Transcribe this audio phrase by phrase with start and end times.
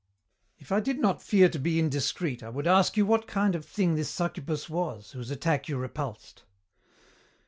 [0.57, 3.63] "If I did not fear to be indiscreet, I would ask you what kind of
[3.63, 6.41] thing this succubus was, whose attack you repulsed."